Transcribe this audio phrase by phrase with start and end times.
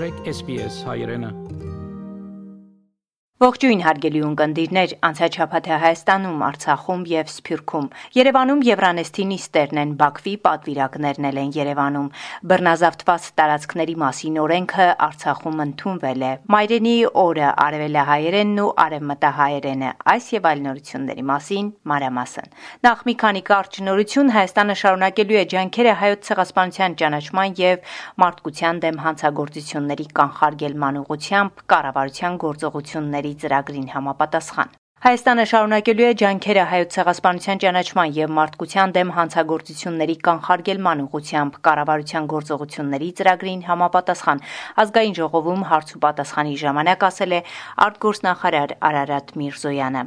[0.00, 1.28] մտրեք SPS հայրենը
[3.40, 7.84] Ողջույն հարգելի ունկնդիրներ, անցաչափաթը Հայաստանում, Արցախում եւ Սփյուռքում։
[8.16, 12.10] Երևանում Եվրանեստի նիստերն են Բաքվի պատվիրակներն են Երևանում։
[12.52, 16.92] Բռնազավթված տարածքների մասին օրենքը Արցախում ընդունվել է։ Մայրենի
[17.24, 22.52] օրը արևելահայերենն ու արևմտահայերենը։ Այս եւ այլ նորությունների մասին մանրամասն։
[22.84, 24.34] Նախ մի քանի կարճ նորություն.
[24.36, 33.29] Հայաստանը շարունակելու է ջանքերը հայոց ցեղասպանության ճանաչման եւ մարդկության դեմ հանցագործությունների կանխարգելման ուղղությամբ կառավարության գործողությունների
[33.42, 41.54] ծրագրին համապատասխան։ Հայաստանը շարունակելու է ջանքերը հայոց ցեղասպանության ճանաչման եւ մարդկության դեմ հանցագործությունների կանխարգելման ուղղությամբ
[41.68, 44.42] կառավարության գործողությունների ծրագրին համապատասխան
[44.84, 47.40] ազգային ժողովում հարց ու պատասխանի ժամանակ ասել է
[47.86, 50.02] արտգործնախարար Արարատ Միրզոյանը։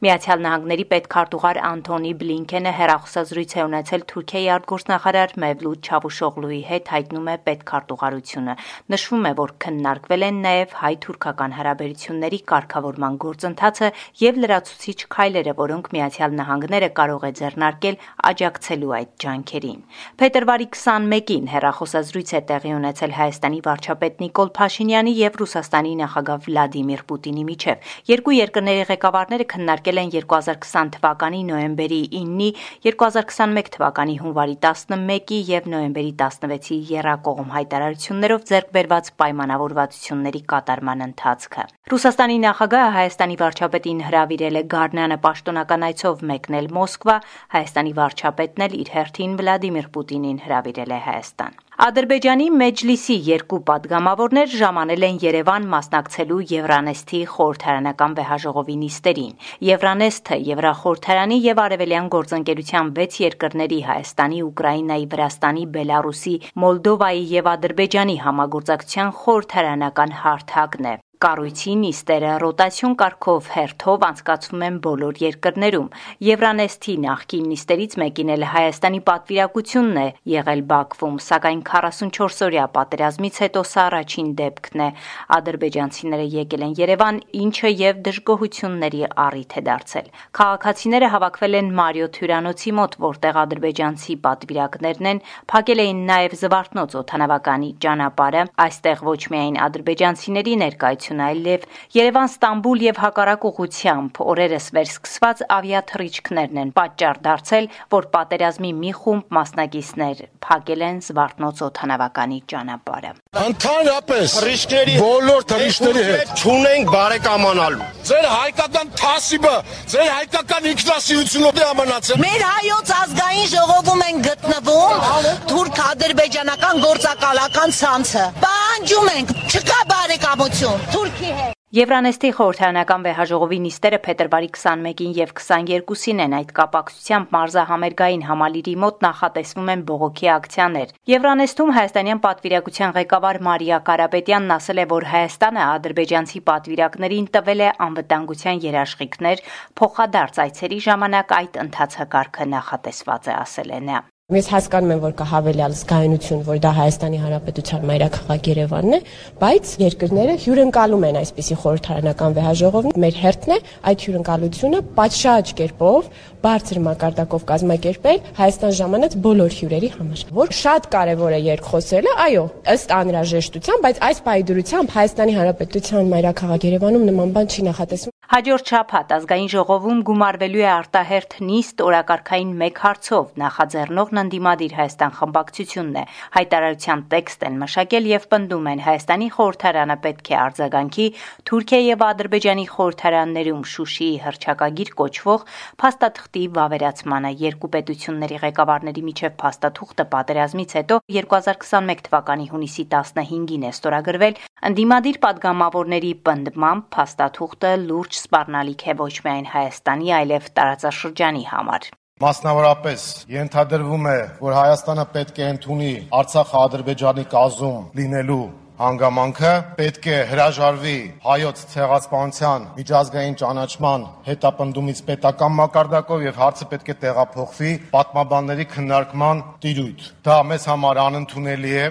[0.00, 7.36] Միացյալ Նահանգների պետքարտուղար Անթոնի Բլինքենը հերախոսազրույց է ունեցել Թուրքիայի արտգործնախարար Մևլութ Չավուշօղլուի հետ հայտնում է
[7.50, 8.56] պետքարտուղարությունը։
[8.96, 15.88] Նշվում է, որ քննարկվել են նաեւ հայ-թուրքական հարաբերությունների կարգավորման գործընթացը եւ եւ լրացուցիչ քայլերը, որոնք
[15.94, 17.96] Միացյալ Նահանգները կարող է ձեռնարկել
[18.30, 19.80] աջակցելու այդ ջանքերին։
[20.20, 27.44] Փետրվարի 21-ին հերախոսազրույց է տեղի ունեցել Հայաստանի վարչապետ Նիկոլ Փաշինյանի եւ Ռուսաստանի նախագահ Վլադիմիր Պուտինի
[27.50, 32.50] միջև։ Երկու երկրների ղեկավարները քննարկել են 2020 թվականի նոյեմբերի 9-ի,
[32.86, 42.36] 2021 թվականի հունվարի 11-ի եւ նոյեմբերի 16-ի երակողմ հայտարարություններով ձեռք բերված պայմանավորվածությունների կատարման ընթացքը։ Ռուսաստանի
[42.44, 47.16] նախագահը Հայաստանի վարչապետին հրա հրավիրել է Գառնանը պաշտոնական այցով մեկնել Մոսկվա,
[47.54, 55.06] Հայաստանի վարչապետն էլ իր հերթին Վլադիմիր Պուտինին հրավիրել է Հայաստան։ Ադրբեջանի Մեջլիսի երկու падգամավորներ ժամանել
[55.08, 59.32] են Երևան մասնակցելու Евրանեստի խորհրդարանական վեհաժողովի նիստերին։
[59.70, 69.14] Евրանեստը Եվրախորհրդարանի եւ Արևելյան գործընկերության 6 երկրների Հայաստանի, Ուկրաինայի, Վրաստանի, Բելարուսի, Մոլդովայի եւ Ադրբեջանի համագործակցության
[69.22, 75.88] խորհրդարանական հարթակն է։ Կառույցի նիստերը ռոտացիոն կարգով հերթով անցկացվում են բոլոր երկրներում։
[76.24, 83.84] Եվրանեստի նախկին նիստերից մեկին էլ Հայաստանի պատվիրակությունն է եղել Բաքվում, սակայն 44-օրյա պատերազմից հետո սա
[83.90, 84.88] առաջին դեպքն է։
[85.36, 92.74] Ադրբեջանցիները եկել են Երևան, ինչը եւ դժգոհությունների առիթ է դարձել։ Քաղաքացիները հավաքվել են Մարիոթ հյուրանոցի
[92.80, 95.22] մոտ, որտեղ ադրբեջանցի պատվիրակներն են,
[95.52, 103.00] փակել էին նաեւ Զվարթնոց օթանավականի ճանապարհը։ Այստեղ ոչ միայն ադրբեջանցիների ներկայություն ընկերություն, այլև Երևան-Ստամբուլ եւ
[103.02, 111.02] հակառակ ուղությամբ օրերս վերսկսված ավիաթռիչքներն են պատճառ դարձել, որ պատերազմի մի խումբ մասնակիցներ փակել են
[111.10, 119.52] Զվարթնոց օթանավականի ճանապարհը։ Ընդհանրապես ռիսկերի բոլոր թռիչքների հետ ճունենք բարեկամանալու։ Ձեր հայկական թասիբը,
[119.92, 125.06] ձեր հայկական ինքնասիրությունով է ամնացել։ Մեր հայոց ազգային ժողովում են գտնվում
[125.54, 135.12] թուրք-ադրբեջանական գործակալական ցանցը։ Պահանջում ենք, չկա բարեկամություն Թուրքի հետ։ Եվրանեստի խորհրդարանական վեհաժողովի նիստերը փետրվարի 21-ին
[135.20, 142.96] եւ 22-ին են այդ կապակցությամբ մարզահամերգային համալիրի մոտ նախատեսվում են բողոքի ակցիաներ։ Եվրանեստում հայաստանյան պատվիրակության
[142.98, 149.48] ղեկավար Մարիա Կարապետյանն ասել է, որ Հայաստանը ադրբեջանցի պատվիրակներին տվել է անվտանգության երաշխիքներ,
[149.78, 155.24] փոխադարձ այցերի ժամանակ այդ ընթացակարգը նախատեսված է ասել է նա։ Ես հասկանում եմ, որ կա
[155.26, 159.00] հավելյալ զգայունություն, որ դա Հայաստանի Հանրապետության մայրաքաղաք Երևանն է,
[159.40, 163.58] բայց երկրները հյուրընկալում են այսպիսի խորհրդարանական վեհաժողով։ Մեր հերթն է
[163.90, 166.06] այդ հյուրընկալությունը պատշաճ կերպով,
[166.46, 172.94] բարձր մակարդակով կազմակերպել Հայաստան ժամանած բոլոր հյուրերի համար։ Որ շատ կարևոր է երկխոսելը, այո, ըստ
[173.00, 179.48] անհրաժեշտության, բայց այս պայդրությամբ Հայաստանի Հանրապետության մայրաքաղաք Երևանում նման բան չի նախատեսվում։ Հաջորդ շաբաթ ազգային
[179.50, 186.04] ժողովում գումարվելու է արտահերթ նիստ օրակարգային մեկ հարցով նախաձեռնողն ընդդիմադիր Հայաստան խմբակցությունն է։
[186.36, 188.82] Հայտարարության տեքստ են մշակել եւ պնդում են.
[188.90, 191.06] Հայաստանի խորհրդարանը պետք է արձագանքի
[191.50, 195.46] Թուրքիա եւ Ադրբեջանի խորհրդարաններում Շուշիի հրճակագիր կոչվող
[195.80, 204.40] փաստաթղթի վավերացմանը երկու պետությունների ղեկավարների միջև փաստաթուղթը պատերազմից հետո 2021 թվականի հունիսի 15-ին է ստորագրվել
[204.70, 211.90] ընդդիմադիր падգամավորների պնդմամբ փաստաթուղթը լուրջ սպառնալիք է ոչ միայն Հայաստանի, այլև տարածաշրջանի համար։
[212.20, 218.44] Մասնավորապես ենթադրվում է, որ Հայաստանը պետք է ընդունի Արցախը Ադրբեջանի կազում լինելու
[218.80, 226.98] հանգամանքը պետք է հրաժարվի հայոց ցեղասպանության միջազգային ճանաչման հետապնդումից պետական մակարդակով եւ հարցը պետք է
[227.06, 231.84] տեղափոխվի պատմաբանների քննարկման տիրույթ։ Դա մեզ համար անընդունելի է,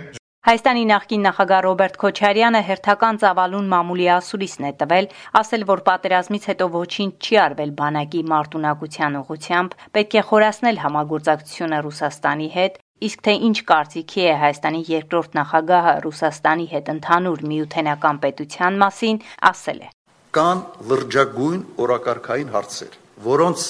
[0.48, 6.68] Հայաստանի նախկին նախագահ Ռոբերտ Քոչարյանը հերթական ծավալուն մամուլի ասուրիսն է տվել, ասել, որ պատերազմից հետո
[6.76, 13.58] ոչինչ չի արվել բանակի մարտունակության ուղղությամբ, պետք է խորացնել համագործակցությունը Ռուսաստանի հետ Իսկ թե ինչ
[13.68, 19.20] կարծիքի է Հայաստանի երկրորդ նախագահը Ռուսաստանի հետ ընդհանուր միութենական պետության մասին,
[19.50, 19.92] ասել է.
[20.36, 22.98] Կան լրջագույն օրակարգային հարցեր,
[23.28, 23.68] որոնց,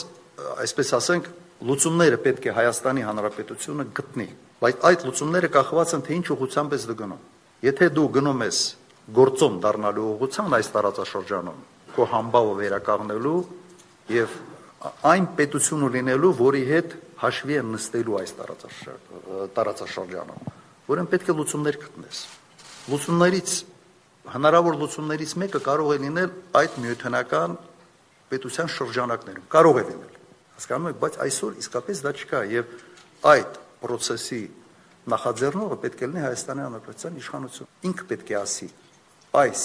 [0.66, 1.30] այսպես ասենք,
[1.70, 4.28] լուծումները պետք է Հայաստանի Հանրապետությունը գտնի,
[4.60, 7.22] բայց այդ լուծումները կախված են թե ինչ ուղղությամբ ես գնում։
[7.64, 8.60] Եթե դու գնում ես
[9.16, 11.60] գործոն դառնալու ուղղությամբ այս տարածաշրջանում,
[11.96, 13.40] քո համբավը վերականգնելու
[14.16, 14.36] եւ
[15.10, 18.32] այն պետությունը լինելու, որի հետ հաշվի են նստելու այս
[19.56, 20.44] տարածաշրջանում,
[20.90, 22.22] որեն պետք է լուծումներ գտնես։
[22.90, 23.50] Լուծումներից
[24.30, 27.58] հնարավոր լուծումներից մեկը կարող է լինել այդ միութենական
[28.30, 30.14] պետության շրջանակներում, կարող է լինել։
[30.60, 32.74] Հասկանում եք, բայց այսօր իսկապես դա չկա եւ
[33.30, 34.42] այդ process-ի
[35.14, 38.68] նախաձեռնողը պետք է լինի Հայաստանի Հանրապետության իշխանություն։ Ինքը պետք է ասի
[39.40, 39.64] այս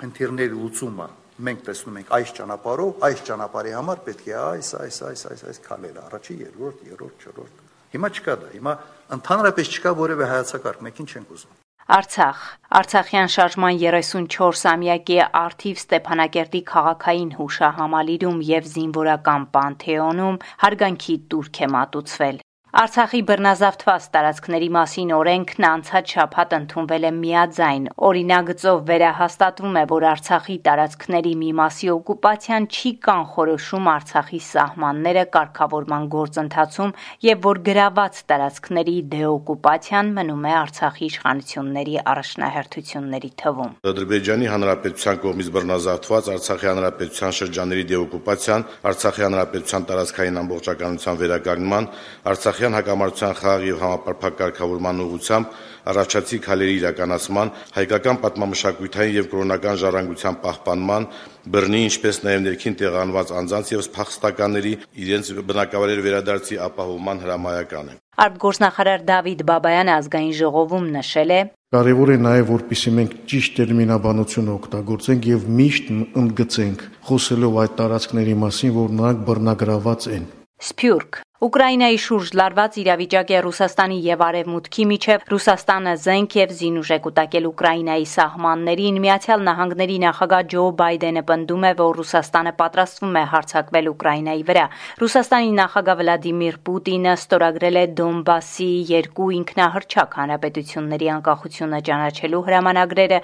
[0.00, 5.22] խնդիրների լուծումը մենք տեսնում ենք այս ճանապարհով, այս ճանապարհի համար պետք է այս, այս, այս,
[5.34, 7.62] այս, այս քալել առաջի, երկրորդ, երրորդ, չորրորդ։
[7.94, 8.74] Հիմա չկա դա։ Հիմա
[9.18, 11.60] ընդհանրապես չկա որևէ հայացակարգ, մեկին չենք ուզում։
[11.94, 12.44] Արցախ
[12.78, 22.43] Արցախյան շարժման 34-ամյակի Արթիվ Ստեփանակերտի քաղաքային հուշահամալիրում եւ զինվորական պանթեոնում հարգանքի տուրք է մատուցվել։
[22.74, 30.56] Արցախի բռնազավթված տարածքների մասին օրենքն անցած շաբաթ ընդունվել է միաձայն։ Օրինագծով վերահաստատվում է, որ Արցախի
[30.66, 36.90] տարածքների մի մասի օկուպացիան չի կանխորոշում Արցախի սահմանները կարգավորման գործընթացում
[37.28, 46.32] եւ որ գրաված տարածքների դեօկուպացիան մնում է Արցախի իշխանությունների առաջնահերթությունների թվում։ Ադրբեջանի Հանրապետության կողմից բռնազավթված
[46.34, 51.90] Արցախի Հանրապետության շրջանների դեօկուպացիան, Արցախի Հանրապետության տարածքային ամբողջականության վերականգնման,
[52.34, 55.48] Արցախի Արցախյան հակամարտության խաղ եւ համապարփակ կարգավորման ուղղությամբ
[55.84, 61.08] առաջացի քալերի իրականացման, հայկական պատմամշակութային եւ կրոնական ժառանգության պահպանման,
[61.44, 64.72] բռնի, ինչպես նաեւ ներքին տեղանված անձանց եւ փախստականների
[65.04, 71.40] իրենց բնակավայրեր վերադարձի ապահովման հրամայական է։ Արտգործնախարար Դավիթ Բաբայանը ազգային ժողովում նշել է.
[71.74, 78.74] Կարևոր է նաև որպեսզի մենք ճիշտ տերմինաբանություն օգտագործենք եւ միշտ ընդգծենք խոսելով այդ տարածքների մասին,
[78.78, 80.30] որ նրանք բռնագրաված են։
[80.64, 86.96] Սփյուռք Ուկրաինայի շուրջ լարված իրավիճակ է Ռուսաստանի եւ Արևմուտքի միջև Ռուսաստանը զենք եւ զինուժ է
[87.04, 93.90] կուտակել Ուկրաինայի սահմաններին Միացյալ Նահանգների նախագահ Ջո Բայդենը պնդում է, որ Ռուսաստանը պատրաստվում է հարձակվել
[93.92, 94.64] Ուկրաինայի վրա։
[95.04, 103.20] Ռուսաստանի նախագահ Վլադիմիր Պուտինը ստորագրել է Դոնբասի երկու ինքնահռչակ հանրապետությունների անկախությունը ճանաչելու հրամանագրերը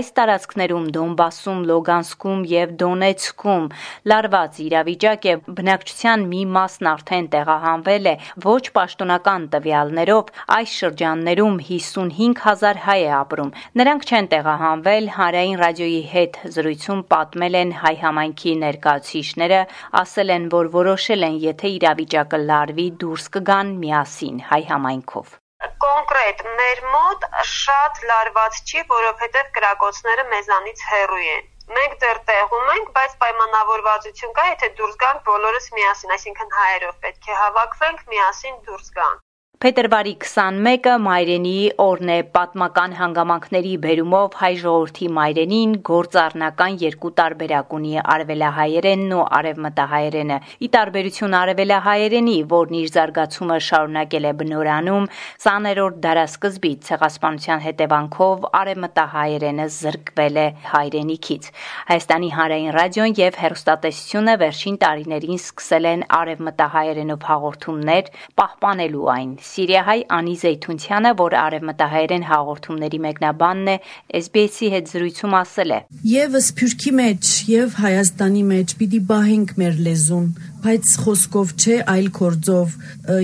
[0.00, 3.70] այս տարածքներում Դոնբասում, Լոգանսկում եւ Դոնեցկում
[4.10, 8.14] լարված իրավիճակ է բնակչության մի մասն արդեն տեղա տեղահանվել է
[8.44, 16.40] ոչ պաշտոնական տվյալներով այս շրջաններում 55000 հայ է ապրում։ Նրանք չեն տեղահանվել, հանրային ռադիոյի հետ
[16.56, 19.60] զրույցում պատմել են հայ համայնքի ներկայացուցիչները,
[20.00, 25.38] ասել են, որ որոշել են, եթե իրավիճակը լարվի, դուրս կգան միասին հայ համայնքով
[25.80, 32.88] կոնկրետ մեր մոտ շատ լարված չի, որովհետև կրակոցները մեզանից հեռու են։ Մենք դեռ տեղում ենք,
[32.98, 38.94] բայց պայմանավորվածություն կա, եթե դուրս գանք բոլորս միասին, այսինքն հայերով պետք է հավաքվենք, միասին դուրս
[39.00, 39.29] գանք։
[39.60, 41.50] Փետրվարի 21-ը Մայրենի
[41.84, 42.14] օրն է.
[42.32, 51.36] Պատմական հանգամանքների բերումով հայ ժողովրդի Մայրենին գործառնական երկու տարբերակ ունի արևելահայերենն ու արևմտահայերենը։ Ի տարբերություն
[51.40, 55.10] արևելահայերենի, որն իր զարգացումը շարունակել է բնորանում,
[55.44, 61.52] 20-րդ դարաշրջանից ցեղասպանության հետևանքով արևմտահայերենը զրկվել է հայրենիքից։
[61.92, 70.34] Հայաստանի հանրային ռադիոն եւ հեռուստատեսությունը վերջին տարիներին սկսել են արևմտահայերենով հաղորդումներ պահպանելու այն Սիրիահայ Անի
[70.40, 73.76] Զեյթունցյանը, որ արևմտահայերեն հաղորդումների մեկնաբանն է,
[74.20, 75.80] SBS-ի հետ զրույցում ասել է.
[76.12, 80.26] Եվս Փյուրքի մեջ եւ Հայաստանի մեջ պիտի բահենք մեր լեզուն,
[80.60, 82.74] բայց խոսքով չէ, այլ կորձով։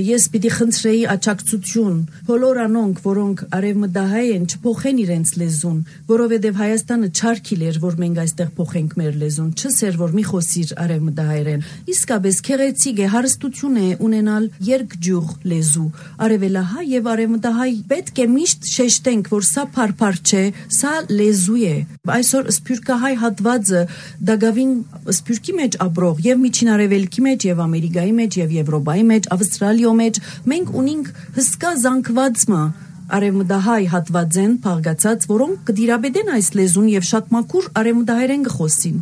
[0.07, 5.79] Ես պիտի խնդրեի աճակցություն բոլոր անոնք, որոնք արևմտահայ են, չփոխեն իրենց լեզուն,
[6.11, 11.67] որովհետև Հայաստանը չարքիլ էր, որ մենք այստեղ փոխենք մեր լեզուն, չսեր որ մի խոսիր արևմտահայերեն։
[11.97, 15.89] Իսկապես քեղեցիկ է, հարստություն է ունենալ երկջուղ լեզու,
[16.27, 20.45] արևելահայ եւ արևմտահայ պետք է միշտ շեշտենք, որ սա փարփար չէ,
[20.77, 21.77] սա լեզու է։
[22.17, 23.83] Այսօր սփյուռքահայ հատվածը
[24.31, 24.73] դագավին
[25.17, 30.21] սփյուռքի մեջ ապրող եւ միջին արևելքի մեջ եւ Ամերիկայի մեջ եւ Եվրոպայի մեջ, Ավստրալիո մեջ
[30.53, 32.65] մենք ունենք հսկա զանգվածը
[33.07, 38.97] արևմտահայ հատվածեն փաղկացած, որոնք կդիրաբեդեն այս լեզուն եւ շատ մաքուր արևմտահայերեն գխոսին։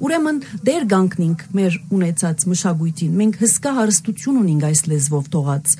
[0.00, 5.76] Ուրեմն դեր գանքնինք մեր ունեցած մշակույթին։ Մենք հսկա հարստություն ունենք այս լեզվով թողած։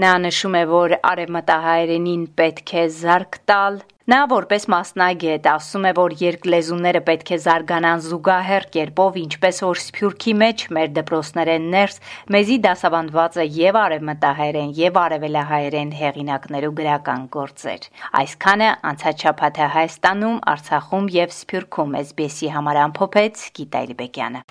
[0.00, 3.80] Նա նշում է, որ արևմտահայերենին պետք է զարգ տալ,
[4.10, 10.34] Նա որպես մասնագետ ասում է, որ երկլեզուները պետք է զարգանան զուգահեռ կերպով, ինչպես որ Սփյուռքի
[10.40, 12.00] մեջ մեր դպրոցներեն ներս
[12.34, 17.88] մեզի դասավանդված է եւ արևմտահայերեն եւ արևելահայերեն հեղինակներու գրական գործեր։
[18.24, 24.46] Այսքանը անցած շաբաթը Հայաստանում, Արցախում եւ Սփյուռքում SBS-ի համար ամփոփեց Գիտայր Բեկյանը։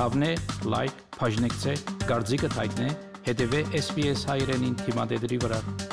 [0.00, 0.34] Հավնե,
[0.72, 2.92] լայք, բաժնեկցե, դարձիկը թայտնե,
[3.28, 5.91] հետեւե SBS հայրենին թիմադեդի վրա։